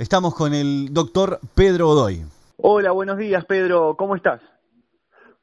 Estamos 0.00 0.34
con 0.34 0.54
el 0.54 0.94
doctor 0.94 1.40
Pedro 1.54 1.88
Godoy. 1.88 2.22
Hola, 2.56 2.90
buenos 2.92 3.18
días 3.18 3.44
Pedro, 3.44 3.96
¿cómo 3.98 4.16
estás? 4.16 4.40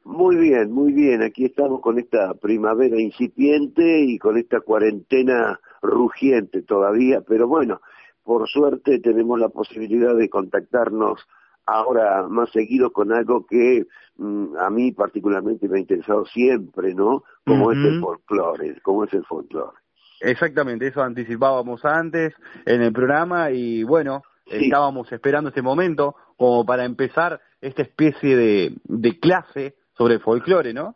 Muy 0.03 0.35
bien, 0.35 0.71
muy 0.71 0.93
bien. 0.93 1.21
Aquí 1.21 1.45
estamos 1.45 1.79
con 1.79 1.99
esta 1.99 2.33
primavera 2.33 2.99
incipiente 2.99 3.99
y 3.99 4.17
con 4.17 4.35
esta 4.35 4.61
cuarentena 4.61 5.59
rugiente 5.83 6.63
todavía, 6.63 7.21
pero 7.21 7.47
bueno, 7.47 7.81
por 8.23 8.49
suerte 8.49 8.97
tenemos 8.97 9.39
la 9.39 9.49
posibilidad 9.49 10.15
de 10.15 10.27
contactarnos 10.27 11.19
ahora 11.67 12.27
más 12.27 12.49
seguido 12.49 12.91
con 12.91 13.13
algo 13.13 13.45
que 13.45 13.85
mm, 14.15 14.57
a 14.57 14.71
mí 14.71 14.91
particularmente 14.91 15.69
me 15.69 15.77
ha 15.77 15.81
interesado 15.81 16.25
siempre, 16.25 16.95
¿no? 16.95 17.23
Como 17.45 17.71
es 17.73 17.77
el 17.77 18.01
folclore, 18.01 18.81
como 18.81 19.03
es 19.03 19.13
el 19.13 19.23
folclore. 19.23 19.77
Exactamente, 20.19 20.87
eso 20.87 21.03
anticipábamos 21.03 21.85
antes 21.85 22.33
en 22.65 22.81
el 22.81 22.91
programa 22.91 23.51
y 23.51 23.83
bueno, 23.83 24.23
estábamos 24.49 25.11
esperando 25.11 25.49
este 25.49 25.61
momento 25.61 26.15
como 26.37 26.65
para 26.65 26.85
empezar 26.85 27.39
esta 27.61 27.81
especie 27.81 28.35
de, 28.35 28.73
de 28.83 29.19
clase 29.19 29.75
sobre 29.97 30.15
el 30.15 30.21
folclore, 30.21 30.73
¿no? 30.73 30.95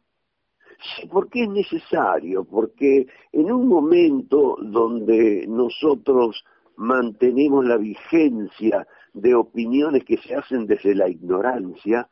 Sí, 0.82 1.08
porque 1.12 1.44
es 1.44 1.50
necesario, 1.50 2.44
porque 2.44 3.06
en 3.32 3.52
un 3.52 3.68
momento 3.68 4.58
donde 4.62 5.46
nosotros 5.48 6.44
mantenemos 6.76 7.66
la 7.66 7.78
vigencia 7.78 8.88
de 9.14 9.36
opiniones 9.36 10.04
que 10.04 10.18
se 10.18 10.34
hacen 10.34 10.66
desde 10.66 10.96
la 10.96 11.08
ignorancia, 11.08 12.08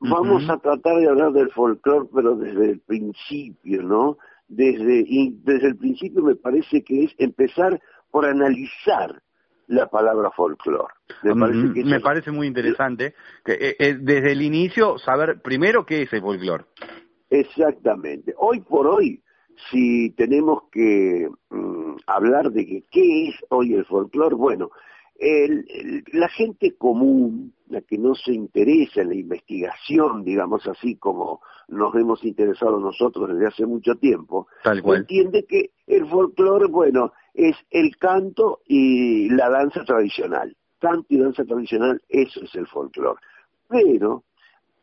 vamos 0.00 0.48
a 0.48 0.58
tratar 0.58 0.96
de 0.96 1.08
hablar 1.08 1.32
del 1.32 1.50
folclore, 1.50 2.08
pero 2.12 2.36
desde 2.36 2.70
el 2.70 2.80
principio, 2.80 3.82
¿no? 3.82 4.18
Desde, 4.48 5.04
desde 5.44 5.68
el 5.68 5.76
principio 5.76 6.22
me 6.22 6.34
parece 6.34 6.82
que 6.82 7.04
es 7.04 7.14
empezar 7.18 7.80
por 8.10 8.24
analizar 8.24 9.22
la 9.68 9.86
palabra 9.88 10.30
folclore. 10.30 10.94
Me, 11.22 12.00
parece, 12.00 12.30
muy 12.30 12.46
interesante 12.46 13.14
que 13.44 13.52
eh, 13.52 13.76
eh, 13.78 13.96
desde 14.00 14.32
el 14.32 14.42
inicio 14.42 14.98
saber 14.98 15.40
primero 15.42 15.86
qué 15.86 16.02
es 16.02 16.12
el 16.12 16.20
folclore. 16.20 16.64
Exactamente. 17.30 18.34
Hoy 18.38 18.60
por 18.60 18.86
hoy, 18.86 19.22
si 19.70 20.10
tenemos 20.10 20.64
que 20.72 21.28
mm, 21.50 21.96
hablar 22.06 22.50
de 22.50 22.66
que, 22.66 22.84
qué 22.90 23.28
es 23.28 23.34
hoy 23.50 23.74
el 23.74 23.84
folclore, 23.84 24.34
bueno, 24.34 24.70
la 26.12 26.28
gente 26.28 26.76
común, 26.76 27.52
la 27.68 27.80
que 27.80 27.98
no 27.98 28.14
se 28.14 28.32
interesa 28.32 29.02
en 29.02 29.08
la 29.08 29.16
investigación, 29.16 30.24
digamos 30.24 30.66
así 30.68 30.94
como 30.96 31.40
nos 31.66 31.94
hemos 31.96 32.24
interesado 32.24 32.78
nosotros 32.78 33.28
desde 33.28 33.48
hace 33.48 33.66
mucho 33.66 33.96
tiempo, 33.96 34.46
entiende 34.64 35.44
que 35.44 35.70
el 35.86 36.08
folclore, 36.08 36.66
bueno, 36.68 37.12
es 37.38 37.56
el 37.70 37.96
canto 37.98 38.62
y 38.66 39.30
la 39.30 39.48
danza 39.48 39.84
tradicional. 39.84 40.56
Canto 40.80 41.06
y 41.08 41.18
danza 41.18 41.44
tradicional, 41.44 42.02
eso 42.08 42.42
es 42.42 42.52
el 42.56 42.66
folclore. 42.66 43.20
Pero 43.68 44.24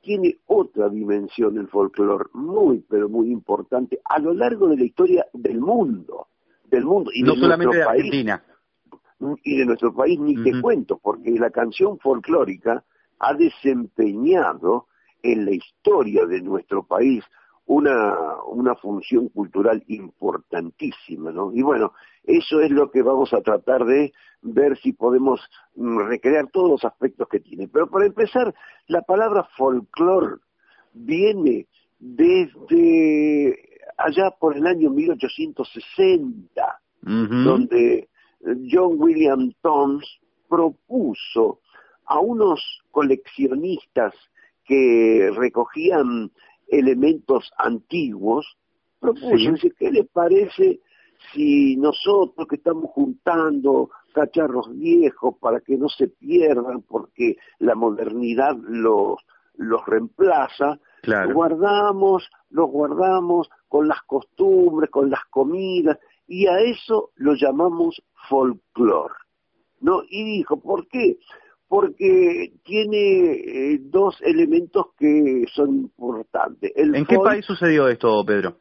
tiene 0.02 0.38
otra 0.46 0.88
dimensión 0.88 1.58
el 1.58 1.68
folclore 1.68 2.30
muy, 2.34 2.80
pero 2.90 3.10
muy 3.10 3.30
importante 3.30 4.00
a 4.06 4.20
lo 4.20 4.34
largo 4.34 4.70
de 4.70 4.78
la 4.78 4.86
historia 4.86 5.26
del 5.34 5.60
mundo. 5.60 6.28
Del 6.64 6.86
mundo 6.86 7.12
y 7.14 7.24
no 7.24 7.36
solamente 7.36 7.76
de 7.76 7.84
Argentina. 7.84 8.44
y 9.44 9.58
de 9.58 9.66
nuestro 9.66 9.94
país 9.94 10.18
ni 10.18 10.42
te 10.42 10.62
cuento, 10.62 10.98
porque 11.04 11.32
la 11.32 11.50
canción 11.50 12.00
folclórica 12.00 12.86
ha 13.20 13.34
desempeñado 13.34 14.88
en 15.22 15.44
la 15.44 15.52
historia 15.52 16.26
de 16.26 16.42
nuestro 16.42 16.84
país 16.84 17.24
una, 17.68 18.16
una 18.48 18.76
función 18.76 19.30
cultural 19.30 19.84
importantísima, 19.88 21.32
¿no? 21.32 21.52
Y 21.52 21.62
bueno, 21.62 21.94
eso 22.24 22.62
es 22.62 22.70
lo 22.72 22.92
que 22.92 23.02
vamos 23.02 23.34
a 23.34 23.42
tratar 23.42 23.86
de 23.86 24.14
ver 24.42 24.78
si 24.78 24.94
podemos 24.94 25.42
mm, 25.76 26.00
recrear 26.08 26.50
todos 26.52 26.70
los 26.70 26.86
aspectos 26.86 27.28
que 27.28 27.40
tiene. 27.40 27.68
Pero 27.68 27.90
para 27.90 28.06
empezar, 28.06 28.54
la 28.88 29.02
palabra 29.02 29.48
folclore 29.58 30.38
viene 30.94 31.68
desde 32.00 33.58
allá 33.98 34.32
por 34.40 34.56
el 34.56 34.68
año 34.68 34.90
1860, 34.90 36.80
donde 37.02 38.10
John 38.70 38.96
William 38.98 39.52
Toms 39.62 40.06
propuso 40.50 41.60
a 42.06 42.20
unos 42.20 42.62
coleccionistas 42.92 44.14
que 44.64 45.32
recogían 45.36 46.32
elementos 46.68 47.52
antiguos, 47.58 48.58
propuso, 49.00 49.68
¿qué 49.78 49.92
les 49.92 50.08
parece 50.08 50.80
si 51.34 51.76
nosotros 51.78 52.48
que 52.48 52.58
estamos 52.58 52.92
juntando 52.92 53.90
cacharros 54.14 54.70
viejos 54.78 55.36
para 55.40 55.60
que 55.60 55.78
no 55.78 55.90
se 55.90 56.08
pierdan 56.08 56.82
porque 56.84 57.38
la 57.60 57.76
modernidad 57.76 58.56
los, 58.68 59.20
los 59.56 59.86
reemplaza, 59.86 60.80
los 61.04 61.34
guardamos, 61.34 62.30
los 62.50 62.70
guardamos 62.70 63.50
con 63.68 63.88
las 63.88 64.02
costumbres, 64.04 64.90
con 64.90 65.10
las 65.10 65.24
comidas, 65.30 65.98
y 66.28 66.48
a 66.48 66.60
eso 66.60 67.12
lo 67.16 67.36
llamamos 67.36 68.02
folclore. 68.30 69.14
¿No? 69.82 70.02
Y 70.10 70.24
dijo, 70.24 70.60
¿por 70.60 70.88
qué? 70.88 71.20
Porque 71.76 72.54
tiene 72.64 73.34
eh, 73.34 73.80
dos 73.82 74.16
elementos 74.22 74.94
que 74.98 75.44
son 75.54 75.92
importantes. 75.98 76.72
¿En 76.74 77.06
qué 77.06 77.18
país 77.18 77.44
sucedió 77.44 77.90
esto, 77.90 78.24
Pedro? 78.26 78.56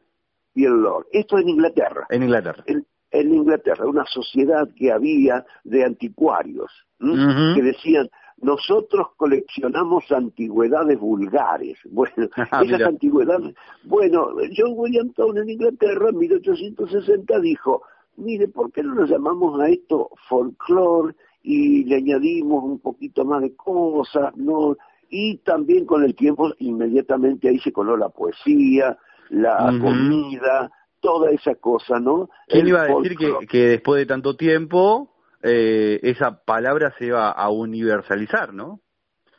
Y 0.53 0.65
el 0.65 0.73
Lord. 0.81 1.05
Esto 1.13 1.37
en 1.37 1.47
Inglaterra. 1.47 2.07
En 2.09 2.23
Inglaterra. 2.23 2.61
En, 2.67 3.33
Inglaterra, 3.33 3.85
una 3.85 4.05
sociedad 4.05 4.67
que 4.75 4.91
había 4.91 5.45
de 5.63 5.85
anticuarios, 5.85 6.69
que 6.99 7.61
decían, 7.61 8.09
nosotros 8.41 9.07
coleccionamos 9.15 10.11
antigüedades 10.11 10.99
vulgares. 10.99 11.77
Bueno, 11.89 12.27
ah, 12.35 12.63
esas 12.65 12.81
antigüedades. 12.81 13.55
Bueno, 13.85 14.31
John 14.57 14.73
William 14.75 15.13
Town 15.13 15.37
en 15.37 15.51
Inglaterra 15.51 16.09
en 16.09 16.17
1860 16.17 17.39
dijo, 17.39 17.83
mire, 18.17 18.49
¿por 18.49 18.73
qué 18.73 18.83
no 18.83 18.93
nos 18.95 19.09
llamamos 19.09 19.57
a 19.61 19.69
esto 19.69 20.09
folclore 20.27 21.15
y 21.45 21.83
le 21.83 21.97
añadimos 21.97 22.63
un 22.63 22.79
poquito 22.79 23.23
más 23.23 23.41
de 23.41 23.55
cosas, 23.55 24.35
¿no? 24.35 24.75
Y 25.09 25.37
también 25.37 25.85
con 25.85 26.03
el 26.03 26.15
tiempo 26.15 26.51
inmediatamente 26.57 27.47
ahí 27.47 27.59
se 27.59 27.71
coló 27.71 27.95
la 27.95 28.09
poesía, 28.09 28.97
la 29.29 29.71
comida, 29.79 30.71
toda 30.99 31.29
esa 31.29 31.53
cosa, 31.55 31.99
¿no? 31.99 32.29
¿Quién 32.47 32.67
iba 32.67 32.81
a 32.81 32.87
decir 32.87 33.15
que, 33.15 33.47
que, 33.47 33.67
después 33.67 33.99
de 33.99 34.07
tanto 34.07 34.35
tiempo 34.35 35.11
eh, 35.43 35.99
esa 36.01 36.43
palabra 36.43 36.91
se 36.97 37.05
iba 37.05 37.29
a 37.29 37.49
universalizar, 37.51 38.51
¿no? 38.51 38.79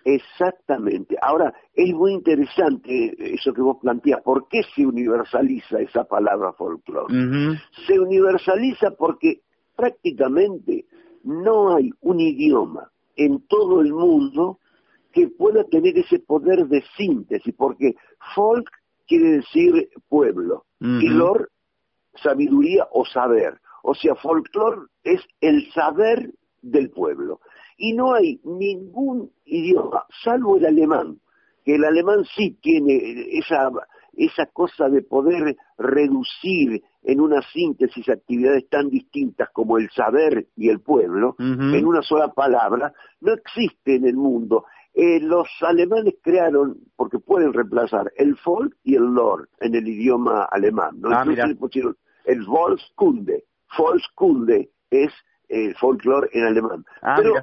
Exactamente. 0.04 1.16
Ahora, 1.20 1.52
es 1.74 1.92
muy 1.92 2.12
interesante 2.12 3.16
eso 3.34 3.52
que 3.52 3.60
vos 3.60 3.78
planteás. 3.82 4.22
¿Por 4.22 4.46
qué 4.48 4.60
se 4.76 4.86
universaliza 4.86 5.80
esa 5.80 6.04
palabra 6.04 6.52
folclore? 6.52 7.12
Se 7.88 7.98
universaliza 7.98 8.92
porque 8.92 9.40
prácticamente 9.74 10.86
no 11.26 11.74
hay 11.74 11.90
un 12.00 12.20
idioma 12.20 12.90
en 13.16 13.46
todo 13.48 13.80
el 13.80 13.92
mundo 13.92 14.60
que 15.12 15.28
pueda 15.28 15.64
tener 15.64 15.98
ese 15.98 16.20
poder 16.20 16.66
de 16.68 16.84
síntesis, 16.96 17.52
porque 17.56 17.94
folk 18.34 18.68
quiere 19.06 19.38
decir 19.38 19.88
pueblo, 20.08 20.64
y 20.80 21.08
lor, 21.08 21.50
sabiduría 22.22 22.86
o 22.92 23.04
saber. 23.04 23.58
O 23.82 23.94
sea, 23.94 24.14
folklore 24.14 24.82
es 25.02 25.20
el 25.40 25.70
saber 25.72 26.30
del 26.60 26.90
pueblo. 26.90 27.40
Y 27.78 27.92
no 27.92 28.14
hay 28.14 28.40
ningún 28.44 29.30
idioma, 29.44 30.04
salvo 30.22 30.56
el 30.56 30.66
alemán, 30.66 31.18
que 31.64 31.74
el 31.76 31.84
alemán 31.84 32.24
sí 32.36 32.56
tiene 32.60 33.26
esa, 33.32 33.70
esa 34.16 34.46
cosa 34.46 34.88
de 34.88 35.02
poder 35.02 35.56
reducir 35.78 36.82
en 37.02 37.20
una 37.20 37.40
síntesis 37.52 38.08
actividades 38.08 38.68
tan 38.68 38.88
distintas 38.88 39.50
como 39.52 39.78
el 39.78 39.88
saber 39.90 40.48
y 40.56 40.68
el 40.70 40.80
pueblo, 40.80 41.36
en 41.38 41.86
una 41.86 42.02
sola 42.02 42.32
palabra, 42.32 42.92
no 43.20 43.32
existe 43.34 43.96
en 43.96 44.06
el 44.06 44.16
mundo. 44.16 44.64
Eh, 44.92 45.20
los 45.20 45.46
alemanes 45.60 46.14
crearon, 46.22 46.78
porque 46.96 47.18
pueden 47.18 47.52
reemplazar 47.52 48.10
el 48.16 48.36
folk 48.38 48.74
y 48.82 48.94
el 48.94 49.04
lore 49.04 49.44
en 49.60 49.74
el 49.74 49.86
idioma 49.86 50.44
alemán. 50.50 51.00
¿no? 51.00 51.10
Ah, 51.10 51.24
pusieron 51.58 51.96
el 52.24 52.44
Volkskunde. 52.44 53.44
Volkskunde 53.78 54.70
es 54.90 55.12
el 55.48 55.74
folklore 55.76 56.28
en 56.32 56.44
alemán. 56.44 56.84
Ah, 57.02 57.14
Pero 57.18 57.34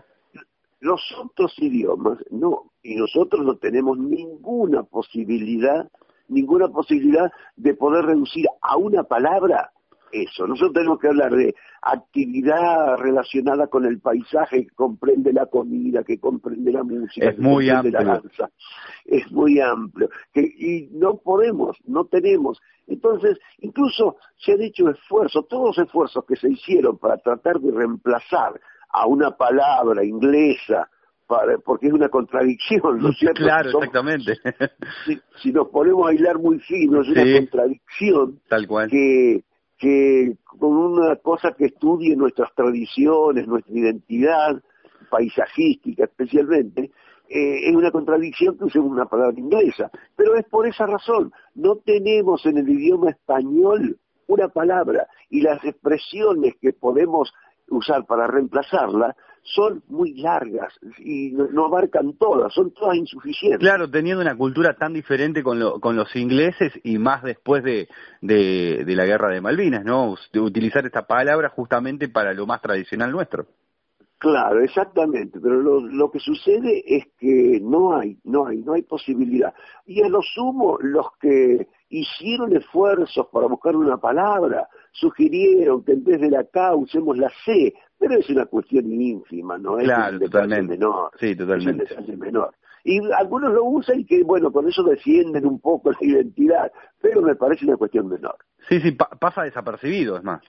los 0.80 1.02
otros 1.18 1.54
idiomas 1.60 2.18
no, 2.32 2.72
y 2.82 2.96
nosotros 2.96 3.46
no 3.46 3.56
tenemos 3.58 3.98
ninguna 3.98 4.84
posibilidad 4.84 5.90
ninguna 6.28 6.68
posibilidad 6.70 7.32
de 7.56 7.74
poder 7.76 8.06
reducir 8.06 8.46
a 8.62 8.78
una 8.78 9.04
palabra 9.04 9.72
eso. 10.14 10.48
Nosotros 10.48 10.74
tenemos 10.74 11.00
que 11.00 11.08
hablar 11.08 11.32
de 11.36 11.56
actividad 11.82 12.98
relacionada 12.98 13.68
con 13.68 13.86
el 13.86 14.00
paisaje 14.00 14.66
que 14.66 14.76
comprende 14.76 15.34
la 15.34 15.48
comida, 15.48 16.04
que 16.04 16.20
comprende 16.20 16.72
la 16.72 16.84
música, 16.84 17.30
es 17.30 17.40
muy 17.40 17.70
amplio. 17.70 18.00
la 18.00 18.04
danza. 18.04 18.50
Es 19.06 19.30
muy 19.32 19.60
amplio. 19.60 20.10
Que, 20.32 20.42
y 20.42 20.90
no 20.92 21.18
podemos, 21.18 21.78
no 21.86 22.06
tenemos. 22.06 22.62
Entonces, 22.88 23.38
incluso 23.60 24.18
se 24.38 24.54
han 24.54 24.62
hecho 24.62 24.90
esfuerzos, 24.90 25.48
todos 25.48 25.76
los 25.76 25.86
esfuerzos 25.86 26.24
que 26.26 26.36
se 26.36 26.50
hicieron 26.50 26.98
para 26.98 27.18
tratar 27.18 27.60
de 27.60 27.72
reemplazar 27.72 28.60
a 28.90 29.08
una 29.08 29.32
palabra 29.32 30.04
inglesa 30.04 30.90
porque 31.64 31.88
es 31.88 31.94
una 31.94 32.10
contradicción, 32.10 33.00
¿no 33.00 33.10
es 33.10 33.18
cierto? 33.20 33.44
Claro, 33.44 33.70
exactamente. 33.70 34.34
Si, 35.42 35.52
nos 35.52 35.70
ponemos 35.70 36.10
a 36.10 36.14
hilar 36.14 36.40
muy 36.40 36.60
fino, 36.60 37.02
es 37.02 37.10
una 37.10 37.24
contradicción 37.40 38.40
Tal 38.48 38.68
cual. 38.68 38.90
que 38.90 39.44
que 39.84 40.38
con 40.46 40.78
una 40.78 41.18
cosa 41.18 41.52
que 41.58 41.66
estudie 41.66 42.16
nuestras 42.16 42.54
tradiciones, 42.56 43.46
nuestra 43.48 43.74
identidad 43.74 44.62
paisajística 45.10 46.06
especialmente, 46.06 46.92
eh, 47.28 47.70
es 47.70 47.76
una 47.76 47.92
contradicción 47.92 48.58
que 48.58 48.64
usemos 48.64 48.92
una 48.92 49.08
palabra 49.08 49.38
inglesa. 49.38 49.92
Pero 50.16 50.36
es 50.36 50.46
por 50.46 50.68
esa 50.68 50.86
razón, 50.86 51.34
no 51.56 51.76
tenemos 51.78 52.46
en 52.46 52.60
el 52.60 52.70
idioma 52.70 53.10
español 53.10 53.98
una 54.28 54.48
palabra 54.48 55.08
y 55.30 55.42
las 55.42 55.62
expresiones 55.66 56.56
que 56.62 56.72
podemos 56.72 57.34
usar 57.68 58.06
para 58.06 58.28
reemplazarla 58.28 59.16
son 59.44 59.84
muy 59.88 60.14
largas 60.16 60.74
y 61.00 61.32
no, 61.32 61.66
abarcan 61.66 62.14
todas, 62.18 62.54
son 62.54 62.72
todas 62.72 62.96
insuficientes. 62.96 63.60
Claro, 63.60 63.90
teniendo 63.90 64.22
una 64.22 64.36
cultura 64.36 64.76
tan 64.76 64.94
diferente 64.94 65.44
con, 65.44 65.80
con 65.80 65.96
los 65.96 66.16
ingleses 66.16 66.72
y 66.84 66.98
más 66.98 67.24
después 67.24 67.64
de, 67.64 67.88
de, 68.22 68.84
la 68.96 69.06
guerra 69.06 69.30
de 69.30 69.42
Malvinas, 69.42 69.84
¿no? 69.84 70.16
De 70.32 70.40
utilizar 70.40 70.86
esta 70.86 71.06
palabra 71.06 71.50
justamente 71.50 72.08
para 72.08 72.34
lo 72.34 72.46
más 72.46 72.62
tradicional 72.62 73.12
nuestro. 73.12 73.46
Claro, 74.18 74.62
exactamente, 74.62 75.38
pero 75.42 75.56
lo, 75.62 75.82
lo, 75.82 76.10
que 76.10 76.20
sucede 76.20 76.82
es 76.86 77.08
que 77.20 77.60
no 77.62 77.98
hay, 77.98 78.18
no 78.24 78.48
hay, 78.48 78.60
no 78.60 78.74
hay 78.74 78.84
posibilidad. 78.84 79.54
Y 79.86 80.02
a 80.02 80.08
lo 80.08 80.22
sumo, 80.22 80.78
los 80.82 81.08
que 81.20 81.68
hicieron 81.94 82.56
esfuerzos 82.56 83.28
para 83.32 83.46
buscar 83.46 83.76
una 83.76 83.98
palabra, 83.98 84.68
sugirieron 84.92 85.84
que 85.84 85.92
en 85.92 86.04
vez 86.04 86.20
de 86.20 86.32
la 86.32 86.44
K 86.44 86.76
usemos 86.76 87.16
la 87.18 87.32
C, 87.46 87.72
pero 88.00 88.16
es 88.16 88.28
una 88.30 88.48
cuestión 88.48 88.92
ínfima, 88.92 89.60
no 89.60 89.78
es 89.78 89.86
claro, 89.86 90.20
totalmente. 90.20 90.74
menor. 90.74 91.12
Sí, 91.20 91.36
totalmente. 91.36 91.84
Es 91.84 92.18
menor. 92.18 92.56
Y 92.84 93.00
algunos 93.14 93.54
lo 93.54 93.64
usan 93.66 94.00
y 94.00 94.06
que, 94.06 94.24
bueno, 94.24 94.52
con 94.52 94.68
eso 94.68 94.84
defienden 94.84 95.46
un 95.46 95.60
poco 95.60 95.92
la 95.92 95.98
identidad, 96.02 96.72
pero 97.00 97.22
me 97.22 97.36
parece 97.36 97.66
una 97.66 97.78
cuestión 97.78 98.08
menor. 98.08 98.38
Sí, 98.68 98.80
sí, 98.82 98.92
pasa 99.20 99.44
desapercibido, 99.44 100.18
es 100.18 100.24
más. 100.24 100.42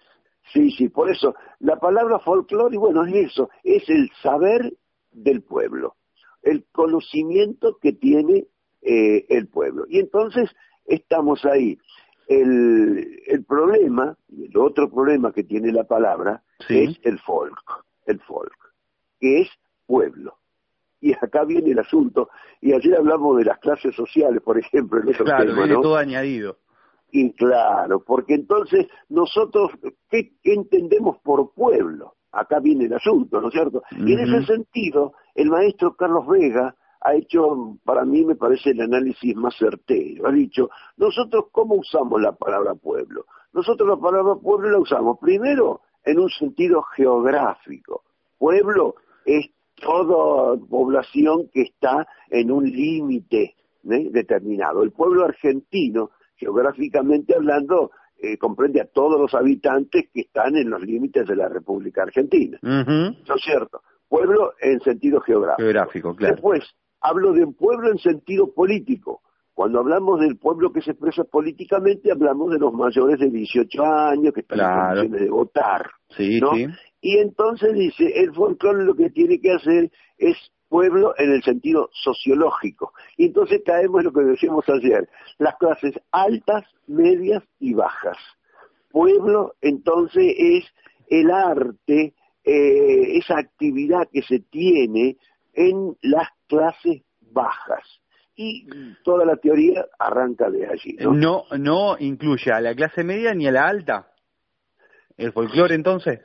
Sí, 0.53 0.71
sí, 0.71 0.89
por 0.89 1.11
eso 1.11 1.35
la 1.61 1.77
palabra 1.77 2.19
folclore, 2.21 2.77
bueno, 2.79 3.05
es 3.05 3.33
eso, 3.33 3.51
es 3.63 3.89
el 3.91 4.11
saber 4.23 4.73
del 5.13 5.43
pueblo, 5.43 5.97
el 6.43 6.65
conocimiento 6.73 7.79
que 7.81 7.93
tiene 7.93 8.47
eh, 8.81 9.27
el 9.29 9.49
pueblo. 9.49 9.85
Y 9.89 9.99
entonces 9.99 10.51
estamos 10.87 11.45
ahí. 11.45 11.79
El, 12.27 13.21
el 13.27 13.45
problema, 13.45 14.17
el 14.31 14.57
otro 14.57 14.91
problema 14.91 15.33
que 15.33 15.45
tiene 15.45 15.71
la 15.73 15.85
palabra, 15.85 16.43
es 16.69 16.99
el 17.03 17.19
folk, 17.19 17.85
el 18.07 18.21
folk, 18.21 18.57
que 19.21 19.43
es 19.43 19.49
pueblo. 19.87 20.39
Y 21.01 21.13
acá 21.13 21.45
viene 21.45 21.73
el 21.73 21.79
asunto, 21.79 22.31
y 22.63 22.73
ayer 22.73 22.97
hablamos 22.97 23.37
de 23.37 23.45
las 23.45 23.59
clases 23.59 23.95
sociales, 23.95 24.41
por 24.43 24.59
ejemplo, 24.59 25.01
en 25.01 25.13
claro, 25.13 25.55
viene 25.55 25.75
todo 25.75 25.97
añadido. 25.97 26.57
Y 27.11 27.33
claro, 27.35 28.03
porque 28.03 28.35
entonces 28.35 28.87
nosotros, 29.11 29.71
¿qué, 30.11 30.33
entendemos 30.43 31.19
por 31.19 31.53
pueblo? 31.53 32.15
Acá 32.33 32.59
viene 32.59 32.87
el 32.87 32.95
asunto, 32.95 33.41
¿no 33.41 33.49
es 33.49 33.55
cierto? 33.55 33.83
Y 33.93 34.15
en 34.15 34.21
ese 34.21 34.47
sentido, 34.47 35.13
el 35.35 35.51
maestro 35.51 35.95
Carlos 35.95 36.27
Vega 36.27 36.75
ha 37.05 37.15
hecho, 37.15 37.77
para 37.85 38.05
mí 38.05 38.25
me 38.25 38.35
parece 38.35 38.71
el 38.71 38.81
análisis 38.81 39.37
más 39.37 39.55
certero. 39.59 40.27
Ha 40.27 40.33
dicho, 40.33 40.71
nosotros 40.97 41.45
cómo 41.53 41.75
usamos 41.75 42.21
la 42.21 42.33
palabra 42.33 42.75
pueblo. 42.75 43.27
Nosotros 43.53 43.87
la 43.87 43.97
palabra 43.97 44.35
pueblo 44.37 44.71
la 44.71 44.79
usamos 44.79 45.19
primero 45.19 45.83
en 46.03 46.19
un 46.19 46.31
sentido 46.31 46.83
geográfico. 46.83 48.05
Pueblo 48.39 48.95
es 49.27 49.51
toda 49.75 50.57
población 50.57 51.51
que 51.53 51.63
está 51.63 52.09
en 52.31 52.51
un 52.51 52.65
límite 52.65 53.55
¿eh? 53.91 54.09
determinado. 54.11 54.83
El 54.83 54.93
pueblo 54.93 55.27
argentino, 55.27 56.11
geográficamente 56.37 57.35
hablando, 57.35 57.91
eh, 58.17 58.39
comprende 58.39 58.81
a 58.81 58.87
todos 58.87 59.21
los 59.21 59.35
habitantes 59.35 60.09
que 60.11 60.23
están 60.23 60.57
en 60.57 60.71
los 60.71 60.81
límites 60.81 61.27
de 61.27 61.37
la 61.37 61.51
República 61.51 62.03
Argentina. 62.03 62.59
¿No 62.63 63.11
es 63.13 63.43
cierto? 63.45 63.83
Pueblo 64.09 64.55
en 64.59 64.81
sentido 64.81 65.21
geográfico. 65.21 65.63
Geográfico, 65.63 66.17
claro. 66.17 66.35
Después, 66.35 66.65
hablo 67.05 67.33
de 67.33 67.45
un 67.45 67.55
pueblo 67.55 67.91
en 67.91 67.99
sentido 67.99 68.53
político. 68.53 69.21
Cuando 69.53 69.79
hablamos 69.79 70.21
del 70.21 70.37
pueblo 70.37 70.73
que 70.73 70.81
se 70.81 70.93
expresa 70.93 71.23
políticamente, 71.23 72.11
hablamos 72.11 72.51
de 72.51 72.59
los 72.59 72.73
mayores 72.73 73.21
de 73.21 73.31
18 73.31 73.85
años 73.85 74.33
que 74.33 74.41
están 74.41 74.59
en 74.59 74.67
condiciones 74.67 75.21
de 75.21 75.31
votar. 75.31 75.91
Sí, 76.17 76.41
sí. 76.41 76.67
Y 77.03 77.19
entonces 77.19 77.75
dice, 77.75 78.11
el 78.21 78.33
folclore 78.35 78.85
lo 78.85 78.95
que 78.95 79.11
tiene 79.11 79.39
que 79.39 79.53
hacer 79.53 79.93
es 80.17 80.37
pueblo 80.69 81.15
en 81.19 81.33
el 81.33 81.43
sentido 81.43 81.91
sociológico. 81.93 82.95
Y 83.19 83.27
entonces 83.27 83.61
caemos 83.65 84.01
en 84.01 84.07
lo 84.07 84.13
que 84.13 84.25
decíamos 84.25 84.65
ayer, 84.69 85.09
las 85.39 85.57
clases 85.57 85.93
altas, 86.11 86.65
medias 86.87 87.45
y 87.61 87.75
bajas. 87.75 88.17
Pueblo 88.91 89.55
entonces 89.61 90.35
es 90.37 90.65
el 91.09 91.31
arte, 91.31 92.15
eh, 92.45 93.19
esa 93.19 93.39
actividad 93.39 94.09
que 94.11 94.23
se 94.23 94.41
tiene 94.41 95.17
en 95.55 95.97
las 96.03 96.29
clases 96.47 97.03
bajas 97.21 97.83
y 98.37 98.67
toda 99.05 99.25
la 99.25 99.37
teoría 99.37 99.87
arranca 99.99 100.51
de 100.51 100.67
allí. 100.67 100.97
¿no? 101.01 101.45
no, 101.57 101.97
incluye 101.99 102.53
a 102.53 102.61
la 102.61 102.75
clase 102.75 103.05
media 103.05 103.35
ni 103.35 103.47
a 103.47 103.53
la 103.53 103.67
alta. 103.67 104.11
¿El 105.17 105.33
folclore 105.33 105.75
entonces? 105.75 106.21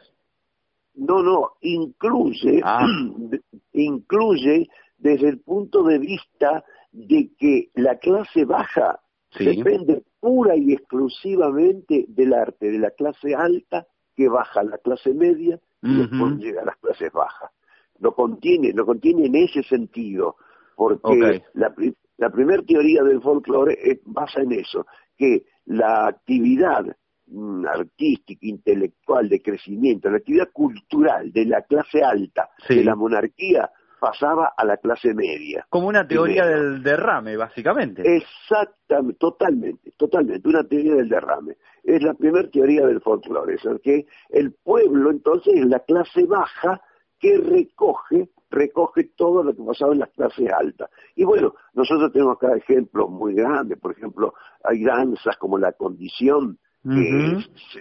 No, 0.95 1.21
no, 1.21 1.53
incluye, 1.61 2.61
ah. 2.63 2.85
incluye 3.73 4.67
desde 4.97 5.29
el 5.29 5.39
punto 5.39 5.83
de 5.83 5.99
vista 5.99 6.63
de 6.91 7.29
que 7.37 7.69
la 7.75 7.97
clase 7.97 8.45
baja 8.45 8.99
depende 9.37 10.03
pura 10.19 10.55
y 10.57 10.73
exclusivamente 10.73 12.05
del 12.07 12.33
arte, 12.33 12.71
de 12.71 12.79
la 12.79 12.91
clase 12.91 13.35
alta 13.35 13.85
que 14.15 14.27
baja 14.27 14.61
a 14.61 14.63
la 14.63 14.77
clase 14.79 15.13
media 15.13 15.59
y 15.81 15.97
después 15.97 16.33
llega 16.37 16.63
a 16.63 16.65
las 16.65 16.77
clases 16.77 17.11
bajas. 17.13 17.51
Lo 17.99 18.13
contiene, 18.13 18.71
lo 18.73 18.85
contiene 18.85 19.25
en 19.25 19.35
ese 19.35 19.63
sentido 19.63 20.35
porque 20.75 21.43
la, 21.53 21.73
la 22.17 22.29
primera 22.29 22.63
teoría 22.63 23.03
del 23.03 23.21
folclore 23.21 23.77
es, 23.81 23.99
basa 24.05 24.41
en 24.41 24.53
eso, 24.53 24.85
que 25.17 25.43
la 25.65 26.07
actividad 26.07 26.85
mm, 27.27 27.65
artística, 27.65 28.39
intelectual, 28.45 29.27
de 29.27 29.41
crecimiento, 29.41 30.09
la 30.09 30.17
actividad 30.17 30.49
cultural 30.53 31.31
de 31.31 31.45
la 31.45 31.61
clase 31.63 32.01
alta, 32.03 32.49
de 32.67 32.83
la 32.83 32.95
monarquía, 32.95 33.69
pasaba 33.99 34.53
a 34.55 34.65
la 34.65 34.77
clase 34.77 35.13
media. 35.13 35.65
Como 35.69 35.87
una 35.87 36.07
teoría 36.07 36.45
del 36.45 36.81
derrame, 36.81 37.35
básicamente. 37.35 38.03
Exactamente, 38.05 39.17
totalmente, 39.19 39.91
totalmente, 39.97 40.47
una 40.47 40.63
teoría 40.63 40.95
del 40.95 41.09
derrame. 41.09 41.57
Es 41.83 42.01
la 42.01 42.13
primera 42.13 42.49
teoría 42.49 42.85
del 42.85 43.01
folclore, 43.01 43.55
es 43.55 43.61
que 43.83 44.05
el 44.29 44.53
pueblo 44.63 45.11
entonces 45.11 45.53
es 45.55 45.65
la 45.65 45.79
clase 45.79 46.25
baja 46.25 46.81
que 47.19 47.37
recoge 47.37 48.29
recoge 48.49 49.11
todo 49.15 49.43
lo 49.43 49.55
que 49.55 49.63
pasaba 49.63 49.93
en 49.93 49.99
las 49.99 50.09
clases 50.09 50.51
altas. 50.51 50.89
Y 51.15 51.23
bueno, 51.23 51.53
nosotros 51.73 52.11
tenemos 52.11 52.37
acá 52.37 52.55
ejemplos 52.55 53.09
muy 53.09 53.33
grandes, 53.33 53.77
por 53.79 53.91
ejemplo, 53.91 54.33
hay 54.63 54.83
danzas 54.83 55.37
como 55.37 55.57
la 55.57 55.71
condición, 55.73 56.57
que 56.81 57.37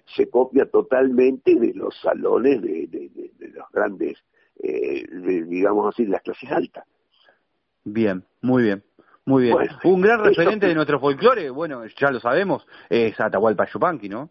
se, 0.07 0.29
copia 0.29 0.69
totalmente 0.69 1.55
de 1.55 1.73
los 1.73 1.97
salones 2.01 2.61
de, 2.61 2.89
de, 2.89 3.49
los 3.49 3.71
grandes, 3.73 4.19
eh, 4.61 5.07
digamos 5.47 5.95
así, 5.95 6.05
de 6.05 6.11
las 6.11 6.23
clases 6.23 6.51
altas. 6.51 6.85
Bien, 7.85 8.25
muy 8.43 8.65
bien. 8.65 8.83
Muy 9.25 9.45
bien. 9.45 9.57
Un 9.85 10.01
gran 10.01 10.25
referente 10.25 10.67
de 10.67 10.75
nuestro 10.75 10.99
folclore, 10.99 11.49
bueno, 11.51 11.85
ya 11.87 12.11
lo 12.11 12.19
sabemos, 12.19 12.67
es 12.91 13.19
Atahualpa 13.21 13.69
Yupanqui, 13.73 14.09
¿no? 14.09 14.31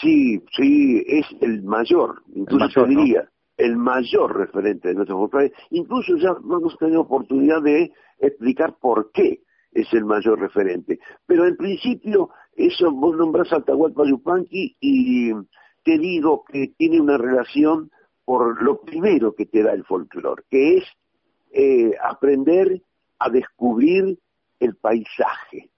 Sí, 0.00 0.42
sí, 0.56 1.04
es 1.06 1.26
el 1.42 1.62
mayor, 1.62 2.22
incluso 2.34 2.86
diría 2.86 3.28
el 3.56 3.76
mayor 3.76 4.36
referente 4.36 4.88
de 4.88 4.94
nuestro 4.94 5.18
folclore. 5.18 5.52
Incluso 5.70 6.16
ya 6.16 6.30
hemos 6.30 6.76
tenido 6.78 7.02
oportunidad 7.02 7.62
de 7.62 7.92
explicar 8.18 8.76
por 8.80 9.10
qué 9.12 9.40
es 9.72 9.92
el 9.92 10.04
mayor 10.04 10.40
referente. 10.40 10.98
Pero 11.26 11.46
en 11.46 11.56
principio, 11.56 12.30
eso 12.56 12.90
vos 12.92 13.16
nombrás 13.16 13.52
a 13.52 13.56
Atahualpa 13.56 14.04
Yupanqui 14.06 14.76
y 14.80 15.32
te 15.82 15.98
digo 15.98 16.44
que 16.44 16.72
tiene 16.76 17.00
una 17.00 17.18
relación 17.18 17.90
por 18.24 18.62
lo 18.62 18.80
primero 18.80 19.34
que 19.34 19.46
te 19.46 19.62
da 19.62 19.72
el 19.72 19.84
folclore, 19.84 20.44
que 20.48 20.78
es 20.78 20.84
eh, 21.52 21.92
aprender 22.02 22.80
a 23.18 23.28
descubrir 23.28 24.18
el 24.60 24.76
paisaje. 24.76 25.70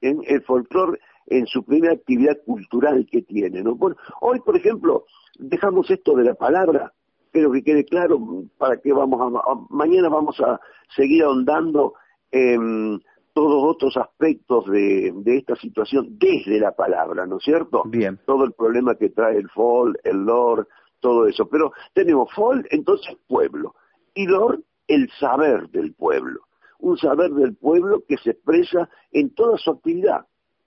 En 0.00 0.22
el 0.26 0.42
folclore 0.42 0.98
en 1.26 1.46
su 1.46 1.64
primera 1.64 1.94
actividad 1.94 2.36
cultural 2.44 3.06
que 3.10 3.22
tiene. 3.22 3.62
¿no? 3.62 3.78
hoy, 4.20 4.40
por 4.40 4.56
ejemplo, 4.56 5.04
dejamos 5.38 5.90
esto 5.90 6.14
de 6.16 6.24
la 6.24 6.34
palabra, 6.34 6.92
pero 7.32 7.52
que 7.52 7.62
quede 7.62 7.84
claro 7.84 8.18
para 8.58 8.80
qué 8.80 8.92
vamos 8.92 9.20
a, 9.20 9.54
mañana 9.70 10.08
vamos 10.08 10.40
a 10.40 10.60
seguir 10.94 11.24
ahondando 11.24 11.94
en 12.30 13.00
todos 13.34 13.62
otros 13.62 13.96
aspectos 13.98 14.64
de, 14.70 15.12
esta 15.26 15.56
situación 15.56 16.16
desde 16.18 16.58
la 16.58 16.72
palabra, 16.72 17.26
¿no 17.26 17.36
es 17.36 17.44
cierto? 17.44 17.82
Bien. 17.84 18.18
Todo 18.24 18.44
el 18.44 18.52
problema 18.52 18.94
que 18.94 19.10
trae 19.10 19.36
el 19.36 19.50
folk, 19.50 19.98
el 20.04 20.24
lore, 20.24 20.64
todo 21.00 21.26
eso. 21.26 21.46
Pero 21.46 21.72
tenemos 21.92 22.32
folk, 22.34 22.66
entonces 22.70 23.14
pueblo. 23.28 23.74
Y 24.14 24.26
lor, 24.26 24.62
el 24.88 25.10
saber 25.20 25.68
del 25.68 25.92
pueblo. 25.92 26.40
Un 26.78 26.96
saber 26.96 27.30
del 27.32 27.54
pueblo 27.56 28.02
que 28.08 28.16
se 28.16 28.30
expresa 28.30 28.88
en 29.12 29.34
toda 29.34 29.58
su 29.58 29.70
actividad. 29.70 30.24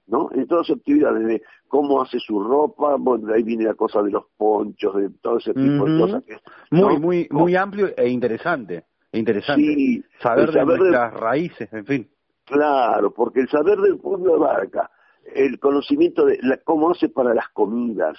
¿No? 0.09 0.29
En 0.33 0.47
todas 0.47 0.67
sus 0.67 0.77
actividades, 0.77 1.25
de 1.25 1.41
cómo 1.67 2.01
hace 2.01 2.19
su 2.19 2.41
ropa, 2.41 2.95
bueno, 2.97 3.33
ahí 3.33 3.43
viene 3.43 3.65
la 3.65 3.75
cosa 3.75 4.01
de 4.01 4.11
los 4.11 4.25
ponchos, 4.37 4.95
de 4.95 5.09
todo 5.21 5.37
ese 5.37 5.53
tipo 5.53 5.85
de 5.85 5.99
cosas. 5.99 6.23
Que, 6.23 6.37
muy, 6.71 6.99
muy, 6.99 7.27
muy 7.31 7.55
amplio 7.55 7.89
e 7.95 8.09
interesante. 8.09 8.85
E 9.11 9.19
interesante. 9.19 9.61
Sí, 9.61 10.03
saber, 10.21 10.51
de 10.51 10.65
nuestras 10.65 11.13
raíces, 11.13 11.71
en 11.73 11.85
fin. 11.85 12.09
Claro, 12.45 13.13
porque 13.13 13.41
el 13.41 13.49
saber 13.49 13.77
del 13.77 13.97
pueblo 13.99 14.35
abarca 14.35 14.89
el 15.35 15.59
conocimiento 15.59 16.25
de 16.25 16.39
la, 16.41 16.57
cómo 16.57 16.91
hace 16.91 17.09
para 17.09 17.33
las 17.33 17.49
comidas, 17.49 18.17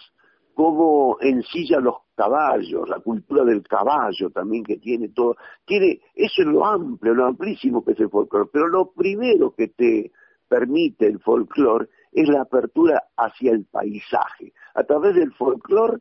cómo 0.55 1.17
ensilla 1.21 1.81
los 1.81 1.97
caballos, 2.15 2.89
la 2.89 3.01
cultura 3.01 3.45
del 3.45 3.63
caballo 3.63 4.31
también 4.31 4.63
que 4.63 4.77
tiene 4.77 5.09
todo. 5.09 5.37
Tiene, 5.65 6.01
eso 6.15 6.43
es 6.43 6.49
lo 6.49 6.65
amplio, 6.65 7.15
lo 7.15 7.27
amplísimo 7.27 7.85
que 7.85 7.93
es 7.93 8.01
el 8.01 8.11
folclore. 8.11 8.51
Pero 8.53 8.69
lo 8.69 8.93
primero 8.93 9.55
que 9.55 9.69
te 9.69 10.13
permite 10.51 11.07
el 11.07 11.21
folclore 11.21 11.89
es 12.13 12.29
la 12.29 12.43
apertura 12.43 13.05
hacia 13.17 13.53
el 13.53 13.67
paisaje. 13.67 14.53
A 14.75 14.83
través 14.83 15.15
del 15.15 15.33
folclore, 15.35 15.99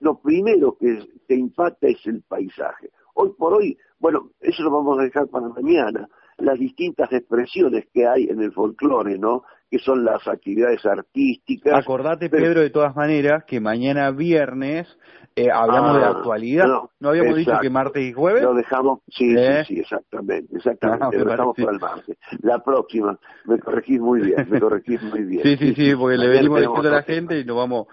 lo 0.00 0.20
primero 0.20 0.76
que 0.76 0.98
te 1.28 1.36
impacta 1.36 1.86
es 1.86 2.04
el 2.06 2.22
paisaje. 2.22 2.90
Hoy 3.14 3.30
por 3.38 3.54
hoy, 3.54 3.78
bueno, 4.00 4.32
eso 4.40 4.64
lo 4.64 4.72
vamos 4.72 4.98
a 4.98 5.04
dejar 5.04 5.28
para 5.28 5.48
mañana, 5.48 6.08
las 6.38 6.58
distintas 6.58 7.12
expresiones 7.12 7.86
que 7.92 8.04
hay 8.04 8.24
en 8.24 8.42
el 8.42 8.52
folclore, 8.52 9.16
¿no? 9.16 9.44
Que 9.74 9.80
son 9.80 10.04
las 10.04 10.24
actividades 10.28 10.86
artísticas. 10.86 11.74
Acordate, 11.74 12.30
Pedro, 12.30 12.60
de 12.60 12.70
todas 12.70 12.94
maneras, 12.94 13.42
que 13.44 13.58
mañana 13.58 14.12
viernes 14.12 14.86
eh, 15.34 15.50
hablamos 15.50 15.96
de 15.96 16.04
ah, 16.04 16.10
actualidad. 16.10 16.66
No, 17.00 17.08
habíamos 17.08 17.34
dicho 17.34 17.50
que 17.60 17.70
martes 17.70 18.04
y 18.04 18.12
jueves? 18.12 18.44
Lo 18.44 18.54
dejamos, 18.54 19.00
sí, 19.08 19.30
sí, 19.30 19.36
¿Eh? 19.36 19.64
sí, 19.66 19.80
exactamente, 19.80 20.56
exactamente, 20.56 21.18
lo 21.18 21.24
dejamos 21.24 21.56
para 21.56 21.72
el 21.72 21.80
martes. 21.80 22.16
La 22.42 22.62
próxima, 22.62 23.18
me 23.46 23.58
corregís 23.58 23.98
muy 23.98 24.20
bien, 24.20 24.46
me 24.48 24.60
corregís 24.60 25.02
muy 25.02 25.24
bien. 25.24 25.42
sí, 25.42 25.56
sí, 25.56 25.74
sí, 25.74 25.96
porque 25.96 26.18
le 26.18 26.28
venimos 26.28 26.60
diciendo 26.60 26.88
a 26.88 26.92
la 26.92 27.02
gente 27.02 27.40
y 27.40 27.44
nos 27.44 27.56
vamos, 27.56 27.88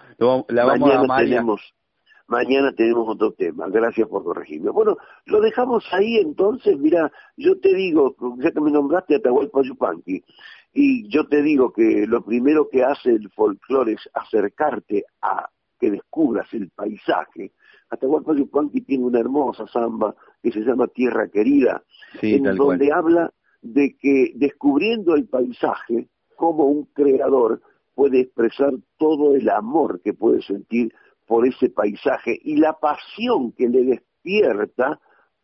la 0.50 0.64
vamos 0.64 0.88
mañana 0.88 1.14
a 1.16 1.18
tenemos, 1.18 1.74
Mañana 2.32 2.72
tenemos 2.72 3.06
otro 3.10 3.32
tema, 3.32 3.68
gracias 3.68 4.08
por 4.08 4.24
corregirme. 4.24 4.70
Bueno, 4.70 4.96
lo 5.26 5.42
dejamos 5.42 5.84
ahí 5.92 6.16
entonces, 6.16 6.78
mira, 6.78 7.12
yo 7.36 7.60
te 7.60 7.74
digo, 7.74 8.16
ya 8.38 8.50
que 8.50 8.60
me 8.62 8.70
nombraste 8.70 9.16
Atahualpa 9.16 9.60
Yupanqui, 9.62 10.24
y 10.72 11.06
yo 11.10 11.26
te 11.28 11.42
digo 11.42 11.74
que 11.74 12.06
lo 12.08 12.24
primero 12.24 12.70
que 12.70 12.84
hace 12.84 13.10
el 13.10 13.28
folclore 13.32 13.92
es 13.92 14.08
acercarte 14.14 15.04
a 15.20 15.46
que 15.78 15.90
descubras 15.90 16.46
el 16.54 16.70
paisaje. 16.70 17.52
Atahualpa 17.90 18.34
Yupanqui 18.34 18.80
tiene 18.80 19.04
una 19.04 19.20
hermosa 19.20 19.66
samba 19.66 20.14
que 20.42 20.52
se 20.52 20.60
llama 20.60 20.86
Tierra 20.86 21.28
Querida, 21.28 21.82
en 22.22 22.44
donde 22.56 22.90
habla 22.94 23.30
de 23.60 23.94
que 24.00 24.32
descubriendo 24.36 25.16
el 25.16 25.28
paisaje, 25.28 26.08
como 26.34 26.64
un 26.64 26.86
creador 26.94 27.60
puede 27.94 28.20
expresar 28.20 28.72
todo 28.96 29.34
el 29.34 29.50
amor 29.50 30.00
que 30.00 30.14
puede 30.14 30.40
sentir 30.40 30.94
por 31.32 31.46
ese 31.46 31.70
paisaje 31.70 32.38
y 32.44 32.56
la 32.56 32.74
pasión 32.74 33.52
que 33.52 33.66
le 33.66 33.84
despierta 33.84 35.00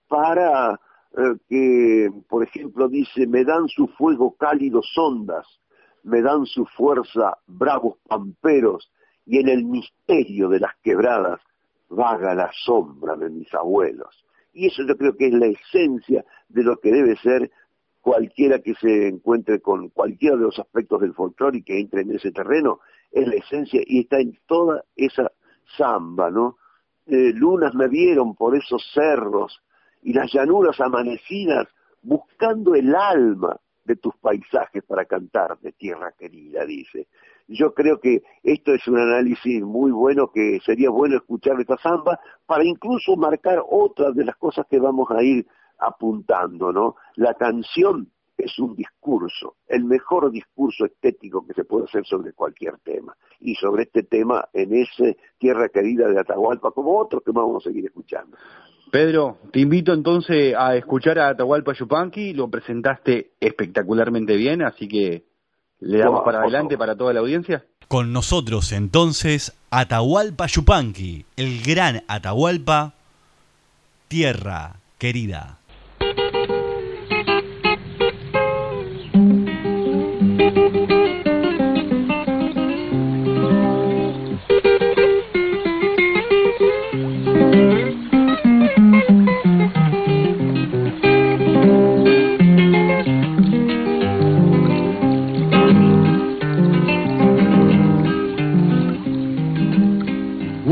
para 0.07 0.79
eh, 1.17 1.39
que, 1.49 2.11
por 2.29 2.43
ejemplo, 2.43 2.91
dice, 2.91 3.27
me 3.27 3.43
dan 3.43 3.69
su 3.69 3.87
fuego 3.97 4.37
cálidos 4.37 4.93
ondas, 4.99 5.47
me 6.03 6.21
dan 6.21 6.45
su 6.45 6.67
fuerza 6.67 7.39
bravos 7.47 7.97
pamperos, 8.07 8.93
y 9.25 9.39
en 9.39 9.49
el 9.49 9.65
misterio 9.65 10.51
de 10.51 10.61
las 10.61 10.73
quebradas 10.83 11.41
vaga 11.89 12.35
la 12.35 12.51
sombra 12.67 13.17
de 13.17 13.31
mis 13.31 13.55
abuelos. 13.55 14.27
Y 14.53 14.67
eso 14.67 14.83
yo 14.87 14.95
creo 14.95 15.17
que 15.17 15.29
es 15.29 15.33
la 15.33 15.47
esencia 15.47 16.23
de 16.51 16.65
lo 16.65 16.77
que 16.81 16.93
debe 16.93 17.17
ser 17.17 17.51
cualquiera 18.03 18.59
que 18.59 18.75
se 18.75 19.09
encuentre 19.09 19.61
con 19.61 19.89
cualquiera 19.89 20.37
de 20.37 20.43
los 20.43 20.59
aspectos 20.59 21.01
del 21.01 21.15
folclore 21.15 21.57
y 21.57 21.63
que 21.63 21.81
entre 21.81 22.03
en 22.03 22.15
ese 22.15 22.31
terreno, 22.31 22.81
es 23.11 23.27
la 23.27 23.37
esencia 23.37 23.81
y 23.87 24.01
está 24.01 24.21
en 24.21 24.39
toda 24.47 24.85
esa 24.95 25.33
samba, 25.77 26.31
¿no? 26.31 26.57
Eh, 27.07 27.33
lunas 27.35 27.75
me 27.75 27.89
vieron 27.89 28.35
por 28.35 28.57
esos 28.57 28.83
cerros 28.93 29.61
y 30.03 30.13
las 30.13 30.33
llanuras 30.33 30.81
amanecidas 30.81 31.67
buscando 32.03 32.75
el 32.75 32.95
alma 32.95 33.57
de 33.85 33.97
tus 33.97 34.15
paisajes 34.17 34.85
para 34.85 35.07
cantar 35.07 35.59
de 35.59 35.73
tierra 35.73 36.13
querida, 36.19 36.65
dice 36.65 37.09
yo 37.49 37.73
creo 37.73 37.99
que 37.99 38.23
esto 38.43 38.75
es 38.75 38.87
un 38.87 38.99
análisis 38.99 39.63
muy 39.63 39.91
bueno 39.91 40.31
que 40.31 40.61
sería 40.65 40.91
bueno 40.91 41.17
escuchar 41.17 41.59
esta 41.59 41.79
samba 41.79 42.21
para 42.47 42.65
incluso 42.65 43.17
marcar 43.17 43.63
otras 43.69 44.15
de 44.15 44.25
las 44.25 44.37
cosas 44.37 44.67
que 44.69 44.79
vamos 44.79 45.11
a 45.11 45.23
ir 45.23 45.47
apuntando, 45.79 46.73
¿no? 46.73 46.97
La 47.17 47.35
canción 47.35 48.11
es 48.39 48.59
un 48.59 48.75
discurso, 48.75 49.57
el 49.67 49.85
mejor 49.85 50.31
discurso 50.31 50.85
estético 50.87 51.45
que 51.47 51.55
se 51.55 51.65
puede 51.65 51.85
hacer 51.85 52.07
sobre 52.07 52.33
cualquier 52.33 52.79
tema. 52.79 53.17
Y 53.41 53.55
sobre 53.57 53.83
este 53.83 54.05
tema, 54.05 54.49
en 54.53 54.75
ese 54.75 55.19
Tierra 55.39 55.69
Querida 55.69 56.09
de 56.09 56.21
Atahualpa, 56.21 56.71
como 56.71 56.99
otros 56.99 57.23
que 57.25 57.33
vamos 57.33 57.65
a 57.65 57.69
seguir 57.69 57.85
escuchando. 57.85 58.37
Pedro, 58.91 59.39
te 59.53 59.61
invito 59.61 59.93
entonces 59.93 60.55
a 60.57 60.77
escuchar 60.77 61.19
a 61.19 61.29
Atahualpa 61.29 61.75
Yupanqui, 61.75 62.33
lo 62.33 62.49
presentaste 62.49 63.33
espectacularmente 63.41 64.37
bien, 64.37 64.63
así 64.63 64.89
que 64.89 65.25
¿Le 65.81 65.99
damos 65.99 66.23
para 66.25 66.41
adelante 66.41 66.77
para 66.77 66.97
toda 66.97 67.13
la 67.13 67.21
audiencia? 67.21 67.65
Con 67.87 68.13
nosotros 68.13 68.73
entonces 68.73 69.55
Atahualpa 69.71 70.47
Yupanqui, 70.47 71.25
el 71.37 71.63
gran 71.63 72.03
Atahualpa, 72.09 72.95
tierra 74.09 74.77
querida. 74.99 75.59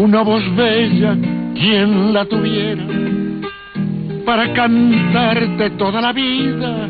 Una 0.07 0.23
voz 0.23 0.45
bella, 0.55 1.17
quien 1.55 2.13
la 2.13 2.25
tuviera, 2.27 2.85
para 4.25 4.53
cantarte 4.53 5.71
toda 5.71 6.01
la 6.01 6.13
vida. 6.13 6.89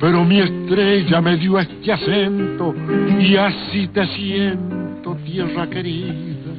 Pero 0.00 0.24
mi 0.24 0.40
estrella 0.40 1.20
me 1.20 1.36
dio 1.36 1.60
este 1.60 1.92
acento 1.92 2.74
y 3.20 3.36
así 3.36 3.86
te 3.94 4.04
siento, 4.08 5.16
tierra 5.24 5.70
querida. 5.70 6.50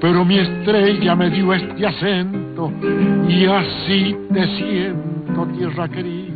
Pero 0.00 0.24
mi 0.24 0.38
estrella 0.38 1.16
me 1.16 1.28
dio 1.28 1.52
este 1.52 1.84
acento 1.84 2.72
y 3.28 3.44
así 3.46 4.16
te 4.32 4.46
siento, 4.56 5.46
tierra 5.58 5.88
querida. 5.88 6.30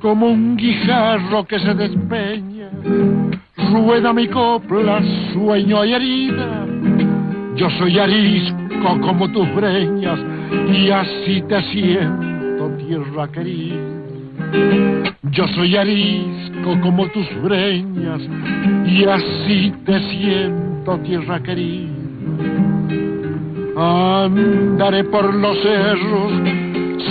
Como 0.00 0.28
un 0.28 0.56
guijarro 0.56 1.44
que 1.44 1.58
se 1.58 1.74
despeña 1.74 2.70
rueda 3.72 4.12
mi 4.12 4.28
copla, 4.28 5.00
sueño 5.32 5.84
y 5.84 5.92
herida. 5.92 6.66
Yo 7.56 7.70
soy 7.78 7.98
arisco 7.98 9.00
como 9.00 9.30
tus 9.32 9.52
breñas 9.54 10.18
y 10.68 10.90
así 10.90 11.42
te 11.48 11.62
siento, 11.64 12.70
tierra 12.78 13.28
querida. 13.28 13.76
Yo 15.30 15.48
soy 15.48 15.76
arisco 15.76 16.80
como 16.82 17.06
tus 17.08 17.42
breñas 17.42 18.20
y 18.86 19.04
así 19.04 19.72
te 19.86 20.00
siento, 20.10 20.98
tierra 20.98 21.42
querida. 21.42 21.90
Andaré 23.76 25.04
por 25.04 25.32
los 25.34 25.56
cerros, 25.62 26.32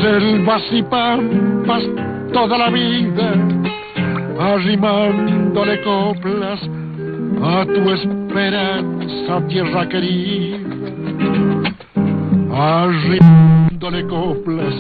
selvas 0.02 0.64
y 0.72 0.84
pampas 0.84 1.84
toda 2.32 2.58
la 2.58 2.70
vida 2.70 3.71
arrimándole 4.42 5.82
coplas 5.84 6.60
a 7.44 7.66
tu 7.66 7.92
esperanza, 7.92 9.48
tierra 9.48 9.88
querida. 9.88 10.58
Arrimándole 12.52 14.08
coplas 14.08 14.76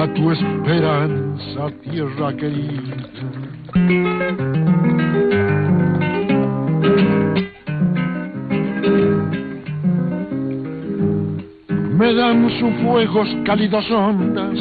a 0.00 0.06
tu 0.14 0.30
esperanza, 0.30 1.70
tierra 1.82 2.32
querida. 2.36 2.96
Me 11.98 12.14
dan 12.14 12.50
sus 12.58 12.72
fuegos 12.82 13.28
cálidos 13.44 13.90
ondas, 13.90 14.58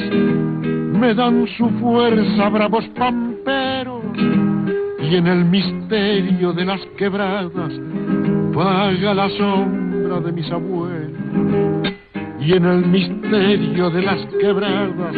me 0.99 1.13
dan 1.13 1.47
su 1.57 1.69
fuerza 1.79 2.49
bravos 2.49 2.87
pamperos 2.97 3.90
y 5.11 5.17
en 5.17 5.27
el 5.27 5.43
misterio 5.43 6.53
de 6.53 6.63
las 6.63 6.79
quebradas 6.97 7.73
vaga 8.53 9.13
la 9.13 9.27
sombra 9.31 10.21
de 10.21 10.31
mis 10.31 10.49
abuelos 10.49 11.93
y 12.39 12.53
en 12.53 12.65
el 12.65 12.85
misterio 12.85 13.89
de 13.89 14.03
las 14.03 14.25
quebradas 14.39 15.13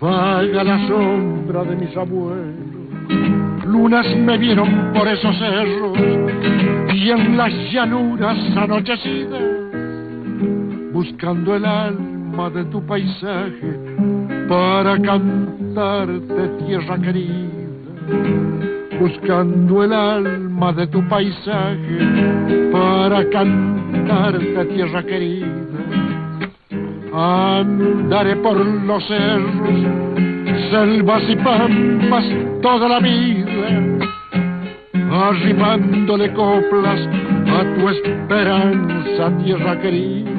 vaga 0.00 0.64
la 0.64 0.88
sombra 0.88 1.62
de 1.62 1.76
mis 1.76 1.96
abuelos. 1.96 3.64
Lunas 3.64 4.06
me 4.16 4.36
vieron 4.38 4.92
por 4.92 5.06
esos 5.06 5.38
cerros 5.38 5.96
y 6.92 7.10
en 7.10 7.36
las 7.36 7.52
llanuras 7.72 8.38
anochecidas, 8.56 9.42
buscando 10.92 11.54
el 11.54 11.64
alma 11.64 12.50
de 12.50 12.64
tu 12.64 12.84
paisaje 12.84 13.78
para 14.48 15.00
cantarte 15.00 16.48
tierra 16.66 16.98
querida 16.98 17.52
buscando 18.98 19.84
el 19.84 19.92
alma 19.92 20.72
de 20.72 20.86
tu 20.86 21.06
paisaje 21.08 21.98
para 22.72 23.28
cantarte 23.30 24.64
tierra 24.66 25.02
querida. 25.02 25.48
Andaré 27.14 28.36
por 28.36 28.56
los 28.56 29.06
cerros, 29.06 29.86
selvas 30.70 31.22
y 31.28 31.36
pampas 31.36 32.24
toda 32.62 32.88
la 32.88 33.00
vida, 33.00 33.68
arrimándole 35.10 36.32
coplas 36.32 37.00
a 37.46 37.74
tu 37.74 37.88
esperanza, 37.90 39.36
tierra 39.44 39.78
querida, 39.80 40.30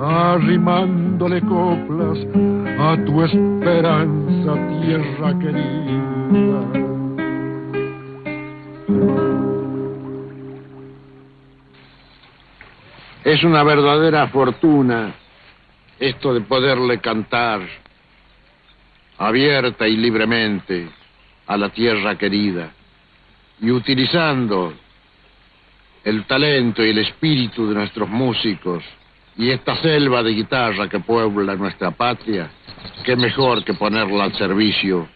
arrimándole 0.00 1.40
coplas 1.42 2.18
a 2.78 2.96
tu 3.04 3.22
esperanza, 3.22 4.54
tierra 4.80 5.38
querida. 5.38 6.75
Es 13.26 13.42
una 13.42 13.64
verdadera 13.64 14.28
fortuna 14.28 15.12
esto 15.98 16.32
de 16.32 16.42
poderle 16.42 17.00
cantar 17.00 17.60
abierta 19.18 19.88
y 19.88 19.96
libremente 19.96 20.88
a 21.48 21.56
la 21.56 21.70
tierra 21.70 22.16
querida 22.16 22.70
y 23.60 23.72
utilizando 23.72 24.74
el 26.04 26.22
talento 26.26 26.86
y 26.86 26.90
el 26.90 26.98
espíritu 26.98 27.66
de 27.66 27.74
nuestros 27.74 28.08
músicos 28.08 28.84
y 29.36 29.50
esta 29.50 29.74
selva 29.82 30.22
de 30.22 30.30
guitarra 30.30 30.88
que 30.88 31.00
puebla 31.00 31.56
nuestra 31.56 31.90
patria, 31.90 32.48
qué 33.04 33.16
mejor 33.16 33.64
que 33.64 33.74
ponerla 33.74 34.22
al 34.22 34.34
servicio 34.34 35.08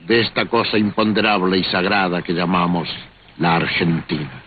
de 0.00 0.20
esta 0.20 0.44
cosa 0.44 0.76
imponderable 0.76 1.56
y 1.56 1.64
sagrada 1.64 2.20
que 2.20 2.34
llamamos 2.34 2.86
la 3.38 3.56
Argentina. 3.56 4.42